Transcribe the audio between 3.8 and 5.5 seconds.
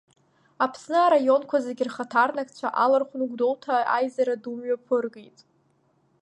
аизара ду мҩаԥыргеит.